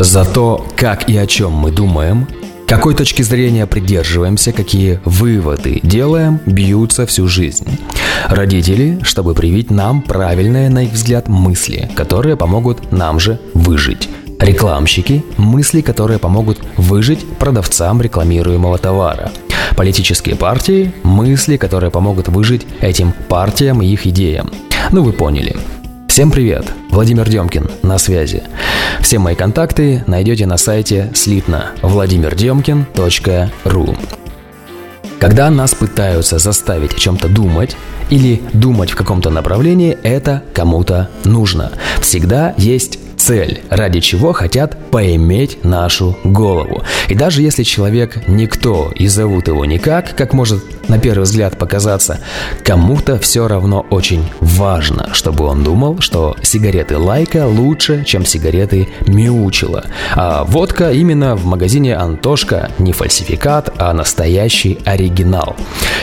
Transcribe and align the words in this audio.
за 0.00 0.24
то, 0.24 0.66
как 0.76 1.10
и 1.10 1.16
о 1.16 1.26
чем 1.26 1.52
мы 1.52 1.70
думаем, 1.70 2.26
какой 2.66 2.94
точки 2.94 3.22
зрения 3.22 3.66
придерживаемся, 3.66 4.52
какие 4.52 5.00
выводы 5.04 5.80
делаем, 5.82 6.40
бьются 6.46 7.04
всю 7.04 7.28
жизнь. 7.28 7.68
Родители, 8.28 9.00
чтобы 9.02 9.34
привить 9.34 9.70
нам 9.70 10.00
правильные, 10.00 10.70
на 10.70 10.84
их 10.84 10.92
взгляд, 10.92 11.28
мысли, 11.28 11.90
которые 11.94 12.36
помогут 12.36 12.92
нам 12.92 13.20
же 13.20 13.38
выжить. 13.54 14.08
Рекламщики– 14.38 15.22
мысли, 15.36 15.82
которые 15.82 16.18
помогут 16.18 16.58
выжить 16.78 17.26
продавцам 17.38 18.00
рекламируемого 18.00 18.78
товара. 18.78 19.30
Политические 19.76 20.34
партии– 20.34 20.92
мысли, 21.02 21.58
которые 21.58 21.90
помогут 21.90 22.28
выжить 22.28 22.66
этим 22.80 23.12
партиям 23.28 23.82
и 23.82 23.86
их 23.86 24.06
идеям. 24.06 24.50
Ну 24.92 25.02
вы 25.02 25.12
поняли. 25.12 25.56
Всем 26.10 26.32
привет! 26.32 26.66
Владимир 26.90 27.28
Демкин 27.28 27.70
на 27.84 27.96
связи. 27.96 28.42
Все 29.00 29.20
мои 29.20 29.36
контакты 29.36 30.02
найдете 30.08 30.44
на 30.44 30.56
сайте 30.56 31.08
слитно 31.14 31.70
владимирдемкин.ру 31.82 33.96
Когда 35.20 35.50
нас 35.50 35.72
пытаются 35.72 36.40
заставить 36.40 36.94
о 36.94 36.98
чем-то 36.98 37.28
думать 37.28 37.76
или 38.10 38.42
думать 38.52 38.90
в 38.90 38.96
каком-то 38.96 39.30
направлении, 39.30 39.96
это 40.02 40.42
кому-то 40.52 41.08
нужно. 41.22 41.70
Всегда 42.00 42.54
есть 42.58 42.98
цель, 43.16 43.62
ради 43.70 44.00
чего 44.00 44.32
хотят 44.32 44.76
поиметь 44.90 45.62
нашу 45.62 46.18
голову. 46.24 46.82
И 47.08 47.14
даже 47.14 47.40
если 47.40 47.62
человек 47.62 48.26
никто 48.26 48.90
и 48.96 49.06
зовут 49.06 49.46
его 49.46 49.64
никак, 49.64 50.16
как 50.16 50.32
может 50.32 50.64
на 50.90 50.98
первый 50.98 51.22
взгляд 51.22 51.56
показаться, 51.56 52.18
кому-то 52.64 53.18
все 53.18 53.46
равно 53.46 53.86
очень 53.90 54.28
важно, 54.40 55.10
чтобы 55.14 55.44
он 55.44 55.62
думал, 55.62 56.00
что 56.00 56.36
сигареты 56.42 56.98
Лайка 56.98 57.46
лучше, 57.46 58.04
чем 58.04 58.26
сигареты 58.26 58.88
Мяучила. 59.06 59.84
А 60.14 60.44
водка 60.44 60.90
именно 60.90 61.36
в 61.36 61.44
магазине 61.46 61.96
Антошка 61.96 62.70
не 62.78 62.92
фальсификат, 62.92 63.70
а 63.78 63.92
настоящий 63.92 64.80
оригинал. 64.84 65.56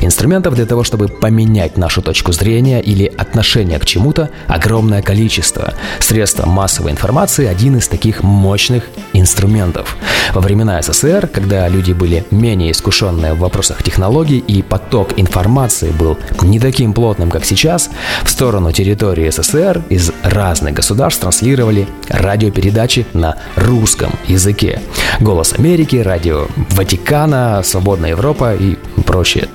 Инструментов 0.00 0.54
для 0.56 0.66
того, 0.66 0.82
чтобы 0.82 1.06
поменять 1.06 1.76
нашу 1.76 2.02
точку 2.02 2.32
зрения 2.32 2.80
или 2.80 3.04
отношение 3.06 3.78
к 3.78 3.86
чему-то, 3.86 4.30
огромное 4.48 5.00
количество. 5.00 5.74
Средства 6.00 6.44
массовой 6.46 6.90
информации 6.90 7.46
один 7.46 7.76
из 7.76 7.86
таких 7.86 8.24
мощных 8.24 8.84
инструментов. 9.12 9.96
Во 10.34 10.40
времена 10.40 10.82
СССР, 10.82 11.28
когда 11.32 11.68
люди 11.68 11.92
были 11.92 12.24
менее 12.32 12.72
искушенные 12.72 13.34
в 13.34 13.38
вопросах 13.38 13.84
технологий 13.84 14.38
и 14.38 14.62
поток 14.72 15.18
информации 15.18 15.90
был 15.90 16.16
не 16.40 16.58
таким 16.58 16.94
плотным, 16.94 17.30
как 17.30 17.44
сейчас, 17.44 17.90
в 18.24 18.30
сторону 18.30 18.72
территории 18.72 19.28
СССР 19.28 19.82
из 19.90 20.12
разных 20.22 20.72
государств 20.72 21.20
транслировали 21.20 21.86
радиопередачи 22.08 23.04
на 23.12 23.36
русском 23.54 24.12
языке. 24.28 24.80
«Голос 25.20 25.52
Америки», 25.52 25.96
«Радио 25.96 26.46
Ватикана», 26.70 27.60
«Свободная 27.62 28.10
Европа» 28.10 28.54
и 28.54 28.76
прочее. 29.04 29.48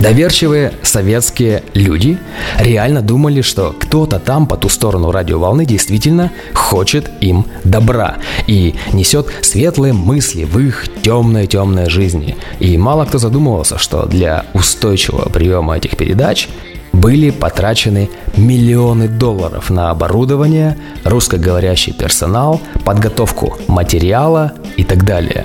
Доверчивые 0.00 0.72
советские 0.82 1.62
люди 1.74 2.18
реально 2.58 3.02
думали, 3.02 3.42
что 3.42 3.74
кто-то 3.78 4.18
там 4.18 4.46
по 4.46 4.56
ту 4.56 4.70
сторону 4.70 5.10
радиоволны 5.10 5.66
действительно 5.66 6.32
хочет 6.54 7.10
им 7.20 7.44
добра 7.64 8.16
и 8.46 8.74
несет 8.94 9.26
светлые 9.42 9.92
мысли 9.92 10.44
в 10.44 10.58
их 10.58 10.86
темной-темной 11.02 11.90
жизни. 11.90 12.38
И 12.60 12.78
мало 12.78 13.04
кто 13.04 13.18
задумывался, 13.18 13.76
что 13.76 14.06
для 14.06 14.46
устойчивого 14.54 15.28
приема 15.28 15.76
этих 15.76 15.98
передач 15.98 16.48
были 16.94 17.28
потрачены 17.28 18.08
миллионы 18.38 19.06
долларов 19.06 19.68
на 19.68 19.90
оборудование, 19.90 20.78
русскоговорящий 21.04 21.92
персонал, 21.92 22.62
подготовку 22.86 23.58
материала 23.68 24.52
и 24.78 24.84
так 24.84 25.04
далее. 25.04 25.44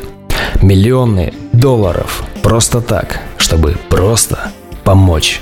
Миллионы 0.61 1.33
долларов 1.52 2.23
просто 2.42 2.80
так– 2.80 3.20
чтобы 3.45 3.78
просто 3.89 4.50
помочь. 4.83 5.39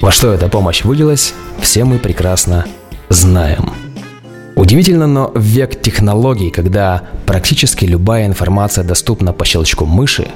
Во 0.00 0.12
что 0.12 0.32
эта 0.32 0.48
помощь 0.48 0.84
вылилась, 0.84 1.34
все 1.60 1.82
мы 1.82 1.98
прекрасно 1.98 2.66
знаем. 3.08 3.72
Удивительно, 4.54 5.08
но 5.08 5.32
век 5.34 5.82
технологий, 5.82 6.50
когда 6.50 7.02
практически 7.26 7.84
любая 7.84 8.26
информация 8.26 8.84
доступна 8.84 9.32
по 9.32 9.44
щелчку 9.44 9.86
мыши, 9.86 10.28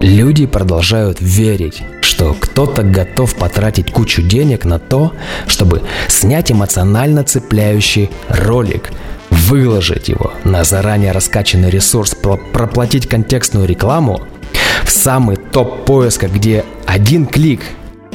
люди 0.00 0.46
продолжают 0.46 1.18
верить, 1.20 1.84
что 2.00 2.34
кто-то 2.34 2.82
готов 2.82 3.36
потратить 3.36 3.92
кучу 3.92 4.22
денег 4.22 4.64
на 4.64 4.80
то, 4.80 5.12
чтобы 5.46 5.82
снять 6.08 6.50
эмоционально 6.50 7.22
цепляющий 7.22 8.10
ролик, 8.28 8.90
выложить 9.30 10.08
его 10.08 10.32
на 10.42 10.64
заранее 10.64 11.12
раскачанный 11.12 11.70
ресурс, 11.70 12.16
проплатить 12.52 13.08
контекстную 13.08 13.68
рекламу– 13.68 14.22
в 14.88 14.90
самый 14.90 15.36
топ 15.52 15.84
поиска, 15.84 16.28
где 16.28 16.64
один 16.86 17.26
клик 17.26 17.62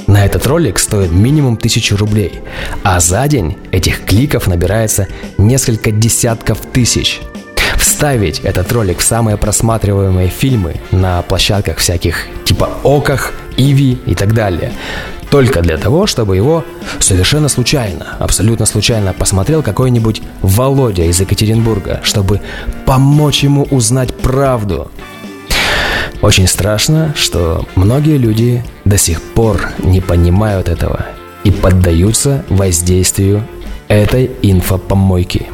на 0.07 0.25
этот 0.25 0.45
ролик 0.47 0.79
стоит 0.79 1.11
минимум 1.11 1.53
1000 1.53 1.97
рублей, 1.97 2.41
а 2.83 2.99
за 2.99 3.27
день 3.27 3.57
этих 3.71 4.05
кликов 4.05 4.47
набирается 4.47 5.07
несколько 5.37 5.91
десятков 5.91 6.59
тысяч. 6.73 7.21
Вставить 7.77 8.39
этот 8.39 8.71
ролик 8.71 8.99
в 8.99 9.03
самые 9.03 9.37
просматриваемые 9.37 10.29
фильмы 10.29 10.75
на 10.91 11.21
площадках 11.21 11.77
всяких 11.77 12.27
типа 12.45 12.69
Оках, 12.83 13.33
Иви 13.57 13.99
и 14.05 14.15
так 14.15 14.33
далее. 14.33 14.71
Только 15.29 15.61
для 15.61 15.77
того, 15.77 16.05
чтобы 16.05 16.35
его 16.35 16.63
совершенно 16.99 17.49
случайно, 17.49 18.17
абсолютно 18.19 18.65
случайно 18.65 19.13
посмотрел 19.13 19.63
какой-нибудь 19.63 20.21
Володя 20.41 21.03
из 21.03 21.19
Екатеринбурга, 21.19 22.01
чтобы 22.03 22.41
помочь 22.85 23.43
ему 23.43 23.63
узнать 23.63 24.13
правду– 24.15 24.91
очень 26.23 26.47
страшно, 26.47 27.13
что 27.15 27.67
многие 27.75 28.17
люди 28.17 28.63
до 28.85 28.97
сих 28.97 29.21
пор 29.21 29.69
не 29.79 29.99
понимают 29.99 30.69
этого 30.69 31.05
и 31.43 31.51
поддаются 31.51 32.45
воздействию 32.49 33.45
этой 33.89 34.31
инфопомойки. 34.41 35.47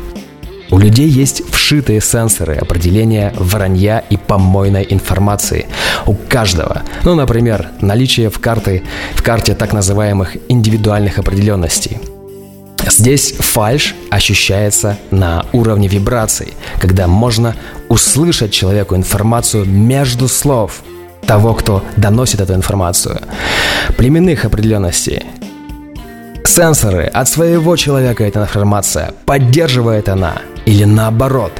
У 0.69 0.77
людей 0.77 1.09
есть 1.09 1.41
вшитые 1.49 1.99
сенсоры 1.99 2.53
определения 2.53 3.33
вранья 3.35 3.97
и 3.97 4.15
помойной 4.15 4.85
информации. 4.87 5.65
У 6.05 6.13
каждого. 6.13 6.83
Ну, 7.03 7.15
например, 7.15 7.69
наличие 7.81 8.29
в, 8.29 8.39
карты, 8.39 8.83
в 9.15 9.23
карте 9.23 9.55
так 9.55 9.73
называемых 9.73 10.37
индивидуальных 10.49 11.17
определенностей– 11.17 11.97
Здесь 12.87 13.33
фальш 13.33 13.95
ощущается 14.09 14.97
на 15.11 15.45
уровне 15.53 15.87
вибраций, 15.87 16.53
когда 16.79 17.07
можно 17.07 17.55
услышать 17.89 18.51
человеку 18.51 18.95
информацию 18.95 19.65
между 19.65 20.27
слов 20.27 20.81
того, 21.25 21.53
кто 21.53 21.83
доносит 21.97 22.41
эту 22.41 22.53
информацию. 22.53 23.19
Племенных 23.97 24.45
определенностей. 24.45 25.23
Сенсоры 26.45 27.03
от 27.03 27.27
своего 27.27 27.75
человека 27.75 28.23
эта 28.23 28.39
информация, 28.41 29.13
поддерживает 29.25 30.09
она 30.09 30.41
или 30.65 30.85
наоборот. 30.85 31.51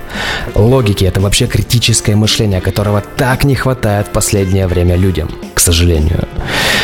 Логики– 0.56 1.04
это 1.06 1.20
вообще 1.20 1.48
критическое 1.48 2.16
мышление, 2.16 2.62
которого 2.62 3.04
так 3.18 3.44
не 3.44 3.56
хватает 3.56 4.08
в 4.08 4.12
последнее 4.12 4.68
время 4.68 4.96
людям, 4.96 5.30
к 5.54 5.60
сожалению. 5.60 6.28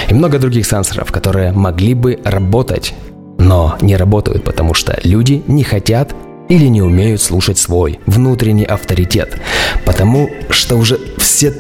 И 0.10 0.14
много 0.14 0.40
других 0.40 0.66
сенсоров, 0.68 1.12
которые 1.12 1.52
могли 1.52 1.94
бы 1.94 2.20
работать 2.24 2.94
но 3.38 3.78
не 3.82 3.96
работают, 3.96 4.44
потому 4.44 4.74
что 4.74 4.98
люди 5.04 5.44
не 5.48 5.64
хотят 5.64 6.16
или 6.50 6.68
не 6.68 6.82
умеют 6.82 7.22
слушать 7.22 7.58
свой 7.58 8.00
внутренний 8.06 8.66
авторитет, 8.66 9.42
потому 9.86 10.30
что 10.50 10.76
уже 10.76 11.00
все 11.18 11.54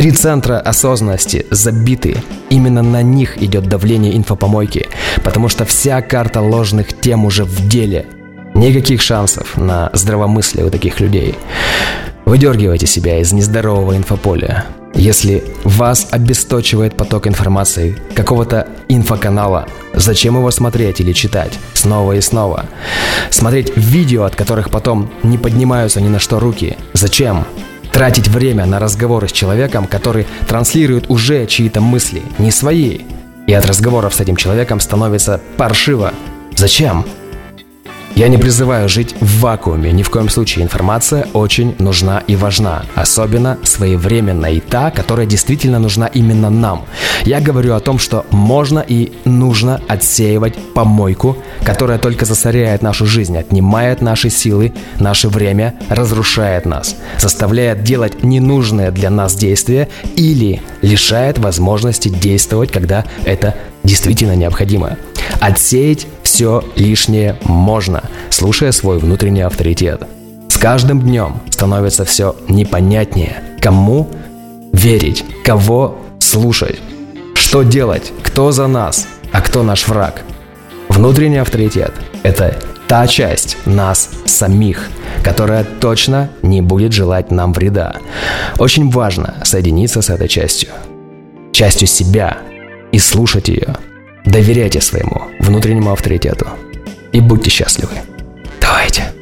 Три 0.00 0.12
центра 0.12 0.58
осознанности 0.58 1.44
забиты. 1.50 2.16
Именно 2.48 2.80
на 2.80 3.02
них 3.02 3.42
идет 3.42 3.66
давление 3.66 4.16
инфопомойки, 4.16 4.88
потому 5.22 5.48
что 5.48 5.66
вся 5.66 6.00
карта 6.00 6.40
ложных 6.40 6.98
тем 6.98 7.26
уже 7.26 7.44
в 7.44 7.68
деле. 7.68 8.06
Никаких 8.54 9.02
шансов 9.02 9.58
на 9.58 9.90
здравомыслие 9.92 10.64
у 10.64 10.70
таких 10.70 11.00
людей. 11.00 11.34
Выдергивайте 12.24 12.86
себя 12.86 13.18
из 13.18 13.32
нездорового 13.34 13.94
инфополя. 13.94 14.64
Если 14.94 15.44
вас 15.64 16.08
обесточивает 16.10 16.96
поток 16.96 17.26
информации 17.26 17.96
какого-то 18.14 18.68
инфоканала, 18.88 19.66
зачем 19.94 20.36
его 20.36 20.50
смотреть 20.50 21.00
или 21.00 21.12
читать 21.12 21.58
снова 21.74 22.14
и 22.14 22.20
снова? 22.20 22.66
Смотреть 23.30 23.76
видео, 23.76 24.24
от 24.24 24.36
которых 24.36 24.70
потом 24.70 25.10
не 25.22 25.38
поднимаются 25.38 26.00
ни 26.00 26.08
на 26.08 26.18
что 26.18 26.40
руки. 26.40 26.76
Зачем? 26.92 27.46
Тратить 27.92 28.28
время 28.28 28.66
на 28.66 28.78
разговоры 28.78 29.28
с 29.28 29.32
человеком, 29.32 29.86
который 29.86 30.26
транслирует 30.46 31.08
уже 31.08 31.46
чьи-то 31.46 31.80
мысли, 31.80 32.22
не 32.38 32.50
свои. 32.50 33.00
И 33.46 33.52
от 33.52 33.66
разговоров 33.66 34.14
с 34.14 34.20
этим 34.20 34.36
человеком 34.36 34.80
становится 34.80 35.40
паршиво. 35.56 36.12
Зачем? 36.56 37.04
Я 38.20 38.28
не 38.28 38.36
призываю 38.36 38.86
жить 38.86 39.14
в 39.18 39.40
вакууме, 39.40 39.92
ни 39.92 40.02
в 40.02 40.10
коем 40.10 40.28
случае 40.28 40.62
информация 40.62 41.26
очень 41.32 41.74
нужна 41.78 42.22
и 42.26 42.36
важна, 42.36 42.82
особенно 42.94 43.56
своевременная 43.62 44.52
и 44.52 44.60
та, 44.60 44.90
которая 44.90 45.24
действительно 45.24 45.78
нужна 45.78 46.06
именно 46.06 46.50
нам. 46.50 46.84
Я 47.24 47.40
говорю 47.40 47.74
о 47.74 47.80
том, 47.80 47.98
что 47.98 48.26
можно 48.30 48.84
и 48.86 49.14
нужно 49.24 49.80
отсеивать 49.88 50.54
помойку, 50.74 51.38
которая 51.64 51.98
только 51.98 52.26
засоряет 52.26 52.82
нашу 52.82 53.06
жизнь, 53.06 53.38
отнимает 53.38 54.02
наши 54.02 54.28
силы, 54.28 54.74
наше 54.98 55.30
время, 55.30 55.76
разрушает 55.88 56.66
нас, 56.66 56.96
заставляет 57.18 57.84
делать 57.84 58.22
ненужные 58.22 58.90
для 58.90 59.08
нас 59.08 59.34
действия 59.34 59.88
или 60.16 60.60
лишает 60.82 61.38
возможности 61.38 62.10
действовать, 62.10 62.70
когда 62.70 63.06
это 63.24 63.54
действительно 63.82 64.36
необходимо. 64.36 64.98
Отсеять 65.40 66.06
все 66.40 66.64
лишнее 66.74 67.36
можно, 67.44 68.02
слушая 68.30 68.72
свой 68.72 68.96
внутренний 68.96 69.42
авторитет. 69.42 70.04
С 70.48 70.56
каждым 70.56 71.02
днем 71.02 71.42
становится 71.50 72.06
все 72.06 72.34
непонятнее, 72.48 73.42
кому 73.60 74.08
верить, 74.72 75.22
кого 75.44 75.98
слушать, 76.18 76.78
что 77.34 77.62
делать, 77.62 78.10
кто 78.22 78.52
за 78.52 78.68
нас, 78.68 79.06
а 79.32 79.42
кто 79.42 79.62
наш 79.62 79.86
враг. 79.86 80.22
Внутренний 80.88 81.36
авторитет– 81.36 81.92
это 82.22 82.58
та 82.88 83.06
часть 83.06 83.58
нас 83.66 84.08
самих, 84.24 84.88
которая 85.22 85.64
точно 85.64 86.30
не 86.40 86.62
будет 86.62 86.94
желать 86.94 87.30
нам 87.30 87.52
вреда. 87.52 87.96
Очень 88.58 88.88
важно 88.88 89.34
соединиться 89.44 90.00
с 90.00 90.08
этой 90.08 90.26
частью, 90.26 90.70
частью 91.52 91.86
себя 91.86 92.38
и 92.92 92.98
слушать 92.98 93.48
ее– 93.48 93.76
Доверяйте 94.30 94.80
своему 94.80 95.22
внутреннему 95.40 95.90
авторитету 95.90 96.46
и 97.10 97.18
будьте 97.18 97.50
счастливы. 97.50 97.94
Давайте. 98.60 99.12